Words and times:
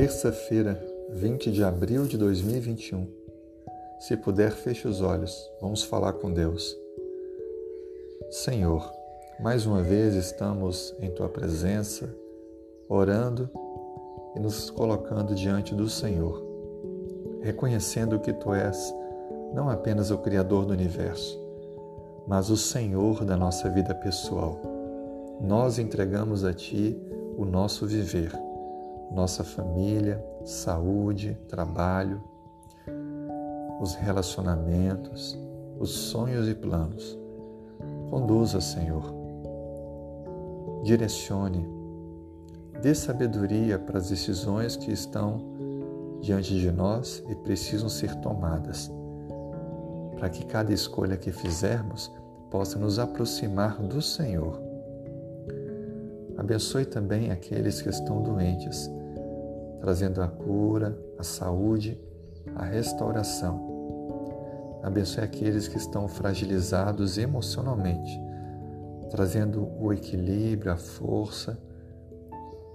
Terça-feira, 0.00 0.82
20 1.10 1.52
de 1.52 1.62
abril 1.62 2.06
de 2.06 2.16
2021. 2.16 3.06
Se 3.98 4.16
puder, 4.16 4.50
feche 4.50 4.88
os 4.88 5.02
olhos. 5.02 5.46
Vamos 5.60 5.82
falar 5.82 6.14
com 6.14 6.32
Deus. 6.32 6.74
Senhor, 8.30 8.90
mais 9.40 9.66
uma 9.66 9.82
vez 9.82 10.14
estamos 10.14 10.96
em 11.00 11.10
tua 11.10 11.28
presença, 11.28 12.08
orando 12.88 13.50
e 14.34 14.40
nos 14.40 14.70
colocando 14.70 15.34
diante 15.34 15.74
do 15.74 15.86
Senhor, 15.86 16.42
reconhecendo 17.42 18.18
que 18.20 18.32
tu 18.32 18.54
és 18.54 18.94
não 19.52 19.68
apenas 19.68 20.10
o 20.10 20.16
Criador 20.16 20.64
do 20.64 20.72
universo, 20.72 21.38
mas 22.26 22.48
o 22.48 22.56
Senhor 22.56 23.22
da 23.22 23.36
nossa 23.36 23.68
vida 23.68 23.94
pessoal. 23.94 24.58
Nós 25.42 25.78
entregamos 25.78 26.42
a 26.42 26.54
Ti 26.54 26.98
o 27.36 27.44
nosso 27.44 27.86
viver 27.86 28.32
nossa 29.10 29.42
família, 29.42 30.24
saúde, 30.44 31.36
trabalho, 31.48 32.22
os 33.80 33.94
relacionamentos, 33.94 35.38
os 35.78 35.90
sonhos 35.90 36.48
e 36.48 36.54
planos. 36.54 37.18
Conduza, 38.08 38.60
Senhor. 38.60 39.02
Direcione. 40.84 41.66
Dê 42.80 42.94
sabedoria 42.94 43.78
para 43.78 43.98
as 43.98 44.08
decisões 44.08 44.76
que 44.76 44.92
estão 44.92 45.40
diante 46.20 46.58
de 46.58 46.70
nós 46.70 47.22
e 47.28 47.34
precisam 47.34 47.88
ser 47.88 48.14
tomadas, 48.16 48.90
para 50.18 50.28
que 50.28 50.44
cada 50.44 50.72
escolha 50.72 51.16
que 51.16 51.32
fizermos 51.32 52.10
possa 52.50 52.78
nos 52.78 52.98
aproximar 52.98 53.80
do 53.80 54.00
Senhor. 54.00 54.60
Abençoe 56.36 56.86
também 56.86 57.30
aqueles 57.30 57.82
que 57.82 57.88
estão 57.88 58.22
doentes 58.22 58.90
trazendo 59.80 60.22
a 60.22 60.28
cura, 60.28 60.98
a 61.18 61.22
saúde, 61.22 61.98
a 62.54 62.64
restauração. 62.64 63.68
Abençoe 64.82 65.24
aqueles 65.24 65.68
que 65.68 65.76
estão 65.76 66.08
fragilizados 66.08 67.18
emocionalmente, 67.18 68.18
trazendo 69.10 69.68
o 69.78 69.92
equilíbrio, 69.92 70.72
a 70.72 70.76
força 70.76 71.58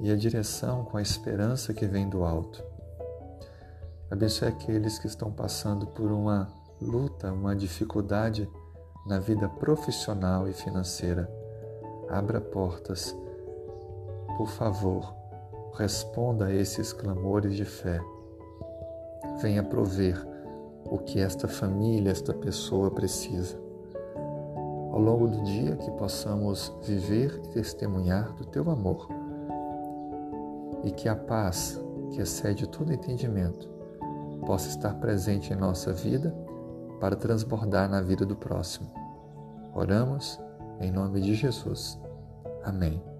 e 0.00 0.10
a 0.10 0.16
direção 0.16 0.84
com 0.84 0.96
a 0.96 1.02
esperança 1.02 1.74
que 1.74 1.86
vem 1.86 2.08
do 2.08 2.24
alto. 2.24 2.62
Abençoe 4.10 4.48
aqueles 4.48 4.98
que 4.98 5.06
estão 5.06 5.32
passando 5.32 5.86
por 5.86 6.10
uma 6.12 6.48
luta, 6.80 7.32
uma 7.32 7.54
dificuldade 7.54 8.48
na 9.06 9.18
vida 9.18 9.48
profissional 9.48 10.48
e 10.48 10.52
financeira. 10.52 11.28
Abra 12.08 12.40
portas, 12.40 13.14
por 14.36 14.48
favor, 14.48 15.14
responda 15.78 16.46
a 16.46 16.54
esses 16.54 16.92
clamores 16.92 17.54
de 17.54 17.64
fé. 17.64 18.00
Venha 19.40 19.62
prover 19.62 20.18
o 20.84 20.98
que 20.98 21.20
esta 21.20 21.46
família, 21.46 22.10
esta 22.10 22.34
pessoa 22.34 22.90
precisa. 22.90 23.56
Ao 24.92 24.98
longo 24.98 25.28
do 25.28 25.42
dia, 25.44 25.76
que 25.76 25.90
possamos 25.92 26.74
viver 26.82 27.40
e 27.44 27.48
testemunhar 27.50 28.32
do 28.32 28.44
teu 28.44 28.68
amor. 28.68 29.08
E 30.82 30.90
que 30.90 31.08
a 31.08 31.14
paz, 31.14 31.80
que 32.10 32.20
excede 32.20 32.66
todo 32.66 32.92
entendimento, 32.92 33.68
possa 34.44 34.68
estar 34.68 34.94
presente 34.94 35.52
em 35.52 35.56
nossa 35.56 35.92
vida 35.92 36.34
para 36.98 37.14
transbordar 37.14 37.88
na 37.88 38.00
vida 38.00 38.26
do 38.26 38.34
próximo. 38.34 38.90
Oramos 39.72 40.40
em 40.80 40.90
nome 40.90 41.20
de 41.20 41.34
Jesus. 41.34 41.98
Amém. 42.64 43.17